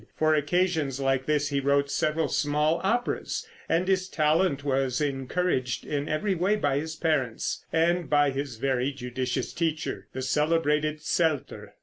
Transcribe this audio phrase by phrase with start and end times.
[0.15, 6.09] For occasions like this he wrote several small operas, and his talent was encouraged in
[6.09, 11.73] every way by his parents, and by his very judicious teacher, the celebrated Zelter.